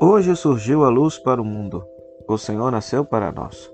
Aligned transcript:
Hoje 0.00 0.34
surgiu 0.36 0.84
a 0.84 0.88
luz 0.88 1.18
para 1.18 1.40
o 1.40 1.44
mundo. 1.44 1.84
O 2.26 2.38
Senhor 2.38 2.70
nasceu 2.70 3.04
para 3.04 3.30
nós. 3.30 3.70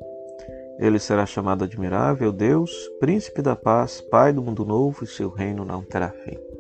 Ele 0.79 0.99
será 0.99 1.27
chamado 1.27 1.65
Admirável 1.65 2.33
Deus, 2.33 2.71
Príncipe 3.01 3.43
da 3.43 3.55
Paz, 3.55 4.01
Pai 4.01 4.33
do 4.33 4.43
mundo 4.43 4.65
novo, 4.65 5.05
e 5.05 5.07
seu 5.07 5.29
reino 5.29 5.65
não 5.65 5.83
terá 5.83 6.11
fim. 6.11 6.58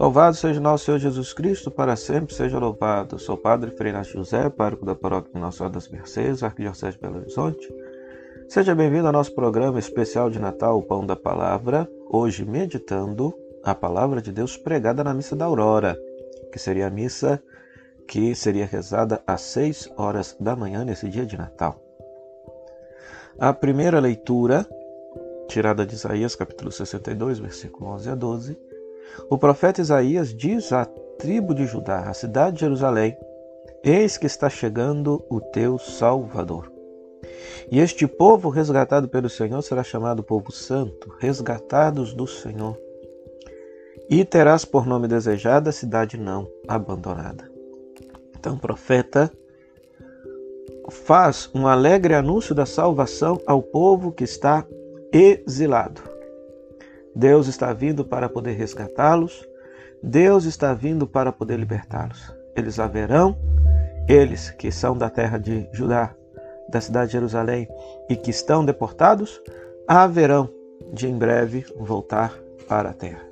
Louvado 0.00 0.34
seja 0.34 0.58
nosso 0.58 0.86
Senhor 0.86 0.96
Jesus 0.96 1.34
Cristo, 1.34 1.70
para 1.70 1.94
sempre 1.94 2.34
seja 2.34 2.58
louvado. 2.58 3.18
Sou 3.18 3.36
Padre 3.36 3.70
Frei 3.72 3.92
José, 4.02 4.48
pároco 4.48 4.82
da 4.82 4.94
paróquia 4.94 5.38
Nossa 5.38 5.58
Senhora 5.58 5.74
das 5.74 5.88
Mercês, 5.88 6.42
Arquidiocese 6.42 6.96
de 6.96 7.02
Belo 7.02 7.18
Horizonte. 7.18 7.68
Seja 8.48 8.74
bem-vindo 8.74 9.06
ao 9.08 9.12
nosso 9.12 9.34
programa 9.34 9.78
especial 9.78 10.30
de 10.30 10.38
Natal, 10.38 10.78
o 10.78 10.82
Pão 10.82 11.04
da 11.04 11.14
Palavra, 11.14 11.86
hoje 12.10 12.46
meditando 12.46 13.34
a 13.62 13.74
Palavra 13.74 14.22
de 14.22 14.32
Deus 14.32 14.56
pregada 14.56 15.04
na 15.04 15.12
Missa 15.12 15.36
da 15.36 15.44
Aurora, 15.44 15.94
que 16.50 16.58
seria 16.58 16.86
a 16.86 16.90
missa 16.90 17.38
que 18.08 18.34
seria 18.34 18.64
rezada 18.64 19.22
às 19.26 19.42
6 19.42 19.90
horas 19.98 20.34
da 20.40 20.56
manhã 20.56 20.82
nesse 20.82 21.10
dia 21.10 21.26
de 21.26 21.36
Natal. 21.36 21.78
A 23.38 23.52
primeira 23.52 24.00
leitura, 24.00 24.66
tirada 25.46 25.84
de 25.84 25.94
Isaías 25.94 26.34
capítulo 26.34 26.72
62, 26.72 27.38
versículo 27.38 27.90
11 27.90 28.08
a 28.08 28.14
12, 28.14 28.69
o 29.28 29.38
profeta 29.38 29.80
Isaías 29.80 30.34
diz 30.34 30.72
à 30.72 30.84
tribo 31.18 31.54
de 31.54 31.66
Judá, 31.66 32.08
à 32.08 32.14
cidade 32.14 32.56
de 32.56 32.60
Jerusalém: 32.60 33.16
Eis 33.82 34.16
que 34.16 34.26
está 34.26 34.48
chegando 34.48 35.24
o 35.28 35.40
teu 35.40 35.78
Salvador. 35.78 36.70
E 37.70 37.78
este 37.78 38.06
povo 38.06 38.48
resgatado 38.48 39.08
pelo 39.08 39.28
Senhor 39.28 39.62
será 39.62 39.82
chamado 39.82 40.22
povo 40.22 40.50
santo, 40.50 41.14
resgatados 41.18 42.12
do 42.12 42.26
Senhor. 42.26 42.76
E 44.08 44.24
terás 44.24 44.64
por 44.64 44.86
nome 44.86 45.06
desejada 45.06 45.70
a 45.70 45.72
cidade 45.72 46.16
não 46.16 46.48
abandonada. 46.66 47.48
Então, 48.36 48.54
o 48.54 48.58
profeta 48.58 49.30
faz 50.90 51.48
um 51.54 51.66
alegre 51.66 52.14
anúncio 52.14 52.54
da 52.54 52.66
salvação 52.66 53.40
ao 53.46 53.62
povo 53.62 54.10
que 54.10 54.24
está 54.24 54.66
exilado. 55.12 56.09
Deus 57.20 57.48
está 57.48 57.70
vindo 57.74 58.02
para 58.02 58.30
poder 58.30 58.52
resgatá-los, 58.52 59.46
Deus 60.02 60.46
está 60.46 60.72
vindo 60.72 61.06
para 61.06 61.30
poder 61.30 61.58
libertá-los. 61.58 62.34
Eles 62.56 62.78
haverão, 62.78 63.36
eles 64.08 64.50
que 64.52 64.72
são 64.72 64.96
da 64.96 65.10
terra 65.10 65.36
de 65.36 65.68
Judá, 65.70 66.14
da 66.70 66.80
cidade 66.80 67.08
de 67.08 67.12
Jerusalém 67.12 67.68
e 68.08 68.16
que 68.16 68.30
estão 68.30 68.64
deportados, 68.64 69.38
haverão 69.86 70.48
de 70.94 71.08
em 71.08 71.18
breve 71.18 71.66
voltar 71.76 72.32
para 72.66 72.88
a 72.88 72.94
terra. 72.94 73.22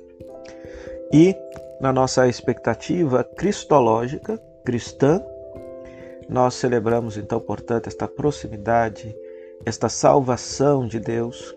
E 1.11 1.35
na 1.81 1.91
nossa 1.91 2.27
expectativa 2.27 3.23
cristológica, 3.23 4.39
cristã, 4.63 5.19
nós 6.29 6.53
celebramos 6.53 7.17
então, 7.17 7.39
portanto, 7.39 7.87
esta 7.87 8.07
proximidade, 8.07 9.17
esta 9.65 9.89
salvação 9.89 10.85
de 10.85 10.99
Deus 10.99 11.55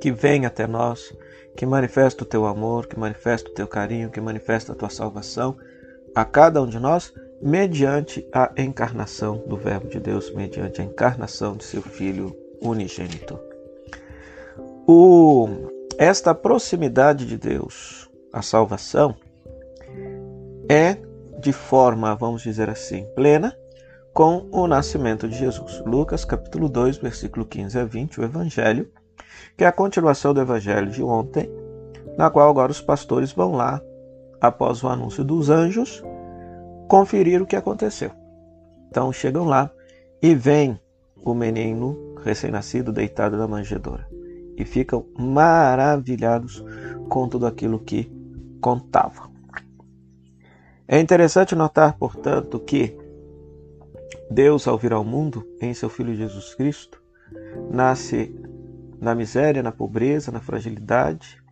que 0.00 0.10
vem 0.10 0.44
até 0.44 0.66
nós, 0.66 1.12
que 1.58 1.66
manifesta 1.66 2.22
o 2.22 2.26
teu 2.26 2.46
amor, 2.46 2.86
que 2.86 2.96
manifesta 2.96 3.50
o 3.50 3.52
teu 3.52 3.66
carinho, 3.66 4.10
que 4.10 4.20
manifesta 4.20 4.70
a 4.70 4.76
tua 4.76 4.88
salvação 4.88 5.56
a 6.14 6.24
cada 6.24 6.62
um 6.62 6.68
de 6.68 6.78
nós, 6.78 7.12
mediante 7.42 8.24
a 8.32 8.52
encarnação 8.56 9.42
do 9.44 9.56
Verbo 9.56 9.88
de 9.88 9.98
Deus, 9.98 10.32
mediante 10.32 10.80
a 10.80 10.84
encarnação 10.84 11.56
de 11.56 11.64
seu 11.64 11.82
Filho 11.82 12.32
unigênito. 12.62 13.36
O, 14.86 15.48
esta 15.98 16.32
proximidade 16.32 17.26
de 17.26 17.36
Deus, 17.36 18.08
a 18.32 18.40
salvação, 18.40 19.16
é 20.68 20.96
de 21.40 21.52
forma, 21.52 22.14
vamos 22.14 22.40
dizer 22.40 22.70
assim, 22.70 23.04
plena 23.16 23.52
com 24.14 24.48
o 24.52 24.68
nascimento 24.68 25.28
de 25.28 25.36
Jesus. 25.36 25.82
Lucas 25.84 26.24
capítulo 26.24 26.68
2, 26.68 26.98
versículo 26.98 27.44
15 27.44 27.80
a 27.80 27.84
20, 27.84 28.20
o 28.20 28.24
evangelho, 28.24 28.88
que 29.56 29.64
é 29.64 29.66
a 29.66 29.72
continuação 29.72 30.32
do 30.32 30.40
evangelho 30.40 30.90
de 30.90 31.02
ontem, 31.02 31.50
na 32.16 32.30
qual 32.30 32.48
agora 32.48 32.72
os 32.72 32.80
pastores 32.80 33.32
vão 33.32 33.52
lá, 33.52 33.80
após 34.40 34.82
o 34.82 34.88
anúncio 34.88 35.24
dos 35.24 35.50
anjos, 35.50 36.02
conferir 36.88 37.42
o 37.42 37.46
que 37.46 37.56
aconteceu. 37.56 38.10
Então 38.88 39.12
chegam 39.12 39.44
lá 39.44 39.70
e 40.22 40.34
vem 40.34 40.80
o 41.16 41.34
menino 41.34 42.14
recém-nascido 42.22 42.92
deitado 42.92 43.36
na 43.36 43.46
manjedoura 43.46 44.08
e 44.56 44.64
ficam 44.64 45.06
maravilhados 45.16 46.64
com 47.08 47.28
tudo 47.28 47.46
aquilo 47.46 47.78
que 47.78 48.10
contavam. 48.60 49.28
É 50.86 50.98
interessante 50.98 51.54
notar, 51.54 51.96
portanto, 51.96 52.58
que 52.58 52.96
Deus, 54.30 54.66
ao 54.66 54.76
vir 54.76 54.92
ao 54.92 55.04
mundo 55.04 55.46
em 55.60 55.72
seu 55.74 55.88
Filho 55.88 56.14
Jesus 56.14 56.54
Cristo, 56.54 57.00
nasce 57.70 58.34
na 59.00 59.14
miséria, 59.14 59.62
na 59.62 59.72
pobreza, 59.72 60.30
na 60.30 60.40
fragilidade. 60.40 61.42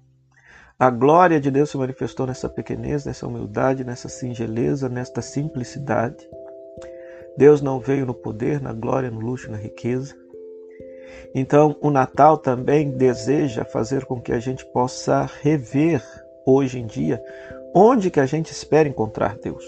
A 0.79 0.91
glória 0.91 1.41
de 1.41 1.51
Deus 1.51 1.71
se 1.71 1.77
manifestou 1.77 2.27
nessa 2.27 2.49
pequenez, 2.49 3.05
nessa 3.05 3.27
humildade, 3.27 3.85
nessa 3.85 4.09
singeleza, 4.09 4.89
nesta 4.89 5.23
simplicidade. 5.23 6.29
Deus 7.37 7.63
não 7.63 7.81
veio 7.81 8.07
no 8.07 8.15
poder, 8.15 8.61
na 8.61 8.73
glória, 8.73 9.11
no 9.11 9.21
luxo, 9.21 9.51
na 9.51 9.57
riqueza. 9.57 10.15
Então, 11.35 11.77
o 11.81 11.91
Natal 11.91 12.39
também 12.39 12.91
deseja 12.91 13.65
fazer 13.65 14.05
com 14.05 14.21
que 14.21 14.33
a 14.33 14.39
gente 14.39 14.65
possa 14.67 15.29
rever 15.43 16.03
hoje 16.47 16.79
em 16.79 16.87
dia 16.87 17.23
Onde 17.79 18.11
que 18.11 18.21
a 18.21 18.25
gente 18.25 18.51
espera 18.53 18.89
encontrar 18.89 19.37
Deus? 19.37 19.63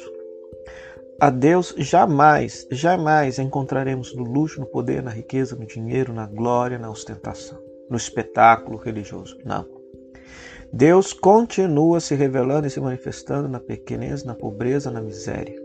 A 1.21 1.28
Deus 1.28 1.75
jamais, 1.77 2.66
jamais 2.71 3.39
encontraremos 3.39 4.16
no 4.16 4.22
luxo, 4.22 4.60
no 4.60 4.66
poder, 4.66 5.03
na 5.03 5.10
riqueza, 5.10 5.55
no 5.55 5.66
dinheiro, 5.66 6.15
na 6.15 6.27
glória, 6.27 6.78
na 6.78 6.89
ostentação, 6.89 7.59
no 7.91 7.97
espetáculo 7.97 8.78
religioso. 8.78 9.37
Não. 9.44 9.66
Deus 10.72 11.12
continua 11.12 11.99
se 11.99 12.15
revelando 12.15 12.66
e 12.66 12.71
se 12.71 12.81
manifestando 12.81 13.49
na 13.49 13.59
pequenez, 13.59 14.22
na 14.22 14.34
pobreza, 14.34 14.91
na 14.91 15.00
miséria. 15.00 15.59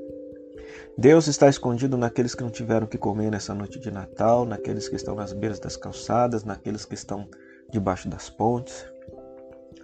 Deus 0.98 1.28
está 1.28 1.50
escondido 1.50 1.98
naqueles 1.98 2.36
que 2.36 2.44
não 2.44 2.52
tiveram 2.52 2.88
que 2.88 2.98
comer 2.98 3.32
nessa 3.32 3.54
noite 3.54 3.80
de 3.80 3.92
Natal, 3.92 4.46
naqueles 4.46 4.88
que 4.88 4.96
estão 4.96 5.16
nas 5.16 5.34
beiras 5.34 5.60
das 5.60 5.76
calçadas, 5.76 6.44
naqueles 6.44 6.86
que 6.86 6.94
estão 6.94 7.28
debaixo 7.70 8.08
das 8.08 8.30
pontes. 8.30 8.86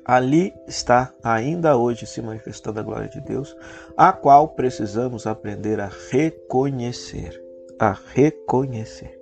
Ali 0.06 0.54
está 0.68 1.14
ainda 1.24 1.76
hoje 1.76 2.06
se 2.06 2.22
manifestando 2.22 2.80
a 2.80 2.84
glória 2.84 3.10
de 3.10 3.20
Deus, 3.22 3.56
a 3.98 4.14
qual 4.14 4.50
precisamos 4.50 5.28
aprender 5.28 5.80
a 5.80 5.90
reconhecer, 6.12 7.42
a 7.80 7.96
reconhecer. 8.14 9.19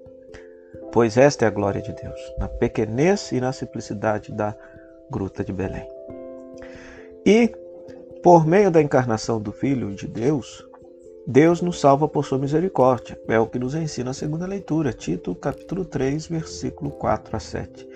Pois 0.97 1.15
esta 1.15 1.45
é 1.45 1.47
a 1.47 1.51
glória 1.51 1.79
de 1.79 1.93
Deus, 1.93 2.19
na 2.39 2.47
pequenez 2.47 3.31
e 3.31 3.39
na 3.39 3.53
simplicidade 3.53 4.31
da 4.31 4.57
gruta 5.11 5.43
de 5.43 5.53
Belém. 5.53 5.87
E 7.23 7.53
por 8.23 8.47
meio 8.47 8.71
da 8.71 8.81
encarnação 8.81 9.39
do 9.39 9.51
Filho 9.51 9.93
de 9.93 10.07
Deus, 10.07 10.67
Deus 11.27 11.61
nos 11.61 11.79
salva 11.79 12.07
por 12.07 12.25
sua 12.25 12.39
misericórdia. 12.39 13.15
É 13.27 13.39
o 13.39 13.45
que 13.45 13.59
nos 13.59 13.75
ensina 13.75 14.09
a 14.09 14.13
segunda 14.15 14.47
leitura, 14.47 14.91
Tito, 14.91 15.35
capítulo 15.35 15.85
3, 15.85 16.25
versículo 16.25 16.89
4 16.89 17.37
a 17.37 17.39
7 17.39 17.87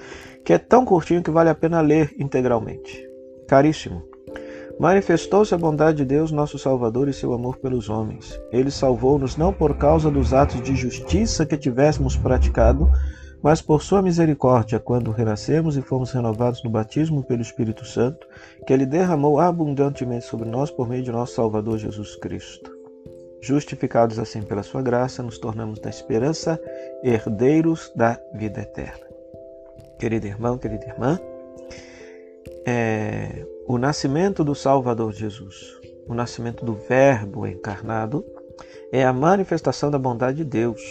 que 0.46 0.54
é 0.54 0.60
tão 0.60 0.86
curtinho 0.86 1.24
que 1.24 1.32
vale 1.32 1.50
a 1.50 1.56
pena 1.56 1.82
ler 1.82 2.14
integralmente. 2.20 3.10
Caríssimo, 3.48 4.04
manifestou-se 4.82 5.54
a 5.54 5.58
bondade 5.60 6.00
de 6.00 6.06
Deus, 6.06 6.32
nosso 6.32 6.58
Salvador, 6.58 7.08
e 7.08 7.14
seu 7.14 7.34
amor 7.34 7.58
pelos 7.58 7.88
homens. 7.88 8.42
Ele 8.52 8.72
salvou-nos 8.72 9.38
não 9.38 9.54
por 9.54 9.78
causa 9.78 10.10
dos 10.10 10.34
atos 10.34 10.60
de 10.64 10.76
justiça 10.76 11.46
que 11.46 11.56
tivéssemos 11.56 12.18
praticado, 12.18 12.92
mas 13.44 13.62
por 13.62 13.84
sua 13.84 14.02
misericórdia, 14.02 14.80
quando 14.80 15.12
renascemos 15.12 15.78
e 15.78 15.84
fomos 15.84 16.12
renovados 16.12 16.64
no 16.64 16.70
batismo 16.72 17.24
pelo 17.24 17.44
Espírito 17.44 17.86
Santo, 17.86 18.26
que 18.66 18.74
ele 18.74 18.88
derramou 18.88 19.40
abundantemente 19.40 20.26
sobre 20.26 20.50
nós 20.50 20.72
por 20.72 20.90
meio 20.90 21.04
de 21.04 21.12
nosso 21.12 21.36
Salvador 21.36 21.78
Jesus 21.78 22.16
Cristo. 22.16 22.72
Justificados 23.40 24.18
assim 24.18 24.42
pela 24.42 24.64
sua 24.64 24.82
graça, 24.82 25.22
nos 25.22 25.38
tornamos 25.38 25.80
na 25.80 25.92
esperança 25.92 26.60
herdeiros 27.04 27.92
da 27.96 28.20
vida 28.34 28.62
eterna 28.62 29.12
querido 30.02 30.26
irmão, 30.26 30.58
querida 30.58 30.88
irmã, 30.88 31.20
é, 32.66 33.46
o 33.68 33.78
nascimento 33.78 34.44
do 34.44 34.56
Salvador 34.56 35.14
Jesus, 35.14 35.80
o 36.08 36.14
nascimento 36.14 36.66
do 36.66 36.74
Verbo 36.74 37.46
encarnado, 37.48 38.26
é 38.92 39.06
a 39.06 39.14
manifestação 39.14 39.90
da 39.90 39.98
bondade 39.98 40.38
de 40.38 40.44
Deus. 40.44 40.82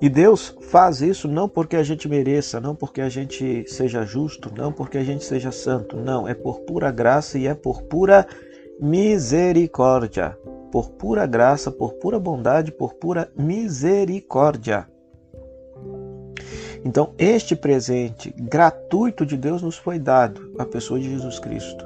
E 0.00 0.08
Deus 0.08 0.56
faz 0.62 1.00
isso 1.00 1.28
não 1.28 1.48
porque 1.48 1.76
a 1.76 1.82
gente 1.82 2.08
mereça, 2.08 2.60
não 2.60 2.74
porque 2.74 3.00
a 3.00 3.08
gente 3.08 3.64
seja 3.68 4.04
justo, 4.04 4.52
não 4.56 4.72
porque 4.72 4.98
a 4.98 5.04
gente 5.04 5.24
seja 5.24 5.52
santo, 5.52 5.96
não, 5.96 6.26
é 6.26 6.34
por 6.34 6.60
pura 6.60 6.90
graça 6.90 7.38
e 7.38 7.46
é 7.46 7.54
por 7.54 7.82
pura 7.82 8.26
misericórdia. 8.80 10.36
Por 10.72 10.90
pura 10.90 11.26
graça, 11.26 11.70
por 11.70 11.94
pura 11.94 12.18
bondade, 12.18 12.72
por 12.72 12.94
pura 12.94 13.30
misericórdia. 13.36 14.88
Então, 16.84 17.14
este 17.16 17.54
presente 17.54 18.34
gratuito 18.36 19.24
de 19.24 19.36
Deus 19.36 19.62
nos 19.62 19.76
foi 19.76 19.98
dado, 19.98 20.54
a 20.58 20.64
pessoa 20.64 20.98
de 20.98 21.08
Jesus 21.08 21.38
Cristo. 21.38 21.84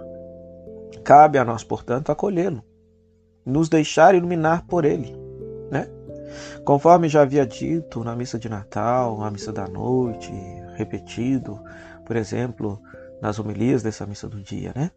Cabe 1.04 1.38
a 1.38 1.44
nós, 1.44 1.62
portanto, 1.62 2.10
acolhê-lo, 2.10 2.64
nos 3.44 3.68
deixar 3.68 4.14
iluminar 4.14 4.66
por 4.66 4.84
ele, 4.84 5.14
né? 5.70 5.88
Conforme 6.64 7.08
já 7.08 7.22
havia 7.22 7.46
dito 7.46 8.02
na 8.02 8.16
missa 8.16 8.38
de 8.38 8.48
Natal, 8.48 9.18
na 9.18 9.30
missa 9.30 9.52
da 9.52 9.68
noite, 9.68 10.32
repetido, 10.74 11.60
por 12.04 12.16
exemplo, 12.16 12.80
nas 13.20 13.38
homilias 13.38 13.82
dessa 13.82 14.06
missa 14.06 14.28
do 14.28 14.40
dia, 14.40 14.72
né? 14.74 14.90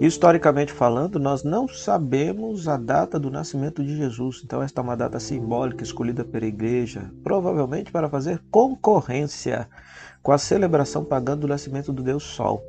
Historicamente 0.00 0.72
falando, 0.72 1.18
nós 1.18 1.42
não 1.42 1.68
sabemos 1.68 2.68
a 2.68 2.76
data 2.76 3.18
do 3.18 3.30
nascimento 3.30 3.82
de 3.82 3.96
Jesus, 3.96 4.42
então 4.44 4.62
esta 4.62 4.80
é 4.80 4.84
uma 4.84 4.96
data 4.96 5.18
simbólica 5.20 5.82
escolhida 5.82 6.24
pela 6.24 6.46
igreja, 6.46 7.10
provavelmente 7.22 7.90
para 7.90 8.08
fazer 8.08 8.42
concorrência 8.50 9.68
com 10.22 10.32
a 10.32 10.38
celebração 10.38 11.04
pagã 11.04 11.36
do 11.36 11.48
nascimento 11.48 11.92
do 11.92 12.02
Deus 12.02 12.24
Sol. 12.24 12.62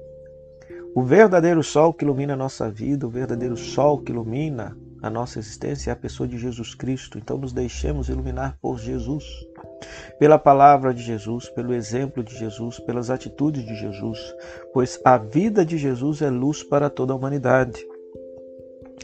O 0.95 1.04
verdadeiro 1.04 1.63
sol 1.63 1.94
que 1.94 2.04
ilumina 2.04 2.33
a 2.33 2.38
nossa 2.38 2.71
vida, 2.71 3.06
o 3.06 3.10
verdadeiro 3.10 3.56
sol 3.56 4.00
que 4.00 4.12
ilumina 4.12 4.75
a 5.01 5.10
nossa 5.10 5.38
existência 5.38 5.92
é 5.92 5.94
a 5.94 5.95
pessoa 5.95 6.27
de 6.27 6.38
Jesus 6.38 6.74
Cristo. 6.74 7.18
Então 7.18 7.38
nos 7.38 7.53
deixemos 7.53 8.10
iluminar 8.10 8.57
por 8.60 8.80
Jesus, 8.80 9.24
pela 10.19 10.40
palavra 10.40 10.94
de 10.94 11.02
Jesus, 11.02 11.50
pelo 11.50 11.74
exemplo 11.74 12.24
de 12.24 12.36
Jesus, 12.36 12.80
pelas 12.80 13.10
atitudes 13.10 13.64
de 13.64 13.75
Jesus, 13.75 14.36
pois 14.74 15.00
a 15.06 15.18
vida 15.18 15.66
de 15.66 15.78
Jesus 15.78 16.22
é 16.22 16.30
luz 16.30 16.64
para 16.64 16.90
toda 16.90 17.14
a 17.14 17.16
humanidade. 17.16 17.86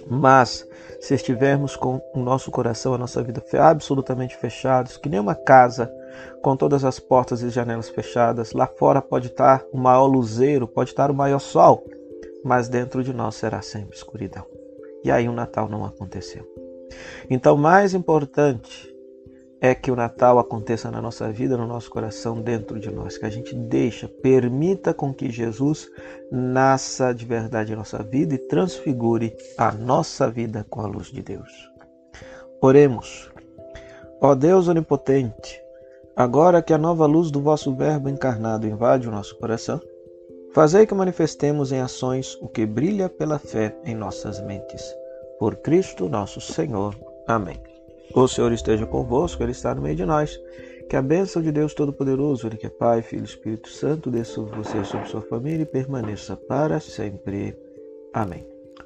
Mas 0.07 0.67
se 0.99 1.13
estivermos 1.13 1.75
com 1.75 2.01
o 2.13 2.19
nosso 2.19 2.51
coração, 2.51 2.93
a 2.93 2.97
nossa 2.97 3.21
vida 3.21 3.43
absolutamente 3.59 4.35
fechados, 4.35 4.97
que 4.97 5.07
nem 5.07 5.19
uma 5.19 5.35
casa 5.35 5.91
com 6.41 6.55
todas 6.55 6.83
as 6.83 6.99
portas 6.99 7.41
e 7.41 7.49
janelas 7.49 7.89
fechadas, 7.89 8.53
lá 8.53 8.67
fora 8.67 9.01
pode 9.01 9.27
estar 9.27 9.63
o 9.71 9.77
maior 9.77 10.05
luzeiro, 10.05 10.67
pode 10.67 10.89
estar 10.89 11.09
o 11.09 11.13
maior 11.13 11.39
sol, 11.39 11.85
mas 12.43 12.67
dentro 12.67 13.03
de 13.03 13.13
nós 13.13 13.35
será 13.35 13.61
sempre 13.61 13.95
escuridão. 13.95 14.45
E 15.03 15.11
aí 15.11 15.27
o 15.27 15.33
Natal 15.33 15.69
não 15.69 15.85
aconteceu. 15.85 16.47
Então, 17.29 17.57
mais 17.57 17.93
importante 17.93 18.92
é 19.63 19.73
que 19.73 19.89
o 19.89 19.95
Natal 19.95 20.39
aconteça 20.39 20.91
na 20.91 21.01
nossa 21.01 21.31
vida, 21.31 21.55
no 21.55 21.65
nosso 21.65 21.89
coração, 21.89 22.41
dentro 22.41 22.77
de 22.81 22.91
nós, 22.91 23.17
que 23.17 23.25
a 23.25 23.29
gente 23.29 23.55
deixa, 23.55 24.09
permita 24.09 24.93
com 24.93 25.13
que 25.13 25.31
Jesus 25.31 25.89
nasça 26.29 27.13
de 27.13 27.25
verdade 27.25 27.71
em 27.71 27.75
nossa 27.77 28.03
vida 28.03 28.35
e 28.35 28.37
transfigure 28.37 29.33
a 29.57 29.71
nossa 29.71 30.29
vida 30.29 30.65
com 30.69 30.81
a 30.81 30.85
luz 30.85 31.07
de 31.07 31.21
Deus. 31.21 31.71
Oremos. 32.61 33.31
Ó 34.19 34.35
Deus 34.35 34.67
onipotente, 34.67 35.61
agora 36.13 36.61
que 36.61 36.73
a 36.73 36.77
nova 36.77 37.05
luz 37.05 37.31
do 37.31 37.39
vosso 37.39 37.73
Verbo 37.73 38.09
encarnado 38.09 38.67
invade 38.67 39.07
o 39.07 39.11
nosso 39.11 39.37
coração, 39.39 39.79
fazei 40.53 40.85
que 40.85 40.93
manifestemos 40.93 41.71
em 41.71 41.79
ações 41.79 42.37
o 42.41 42.49
que 42.49 42.65
brilha 42.65 43.07
pela 43.07 43.39
fé 43.39 43.73
em 43.85 43.95
nossas 43.95 44.41
mentes. 44.41 44.93
Por 45.39 45.55
Cristo 45.55 46.09
nosso 46.09 46.41
Senhor. 46.41 46.93
Amém. 47.25 47.72
O 48.13 48.27
Senhor 48.27 48.51
esteja 48.51 48.85
convosco, 48.85 49.41
Ele 49.43 49.51
está 49.51 49.73
no 49.73 49.81
meio 49.81 49.95
de 49.95 50.05
nós. 50.05 50.39
Que 50.89 50.95
a 50.95 51.01
bênção 51.01 51.41
de 51.41 51.51
Deus 51.51 51.73
Todo-Poderoso, 51.73 52.47
Ele 52.47 52.57
que 52.57 52.67
é 52.67 52.69
Pai, 52.69 53.01
Filho 53.01 53.23
e 53.23 53.25
Espírito 53.25 53.69
Santo, 53.69 54.11
desça 54.11 54.33
sobre 54.33 54.57
você 54.57 54.79
e 54.79 54.85
sobre 54.85 55.07
sua 55.07 55.21
família 55.21 55.63
e 55.63 55.65
permaneça 55.65 56.35
para 56.35 56.79
sempre. 56.79 57.57
Amém. 58.13 58.45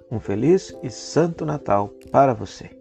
Um 0.10 0.20
feliz 0.20 0.78
e 0.84 0.90
santo 0.90 1.46
Natal 1.46 1.94
para 2.12 2.34
você. 2.34 2.77